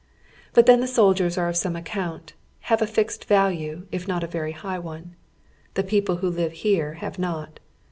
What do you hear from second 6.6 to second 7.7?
here have not.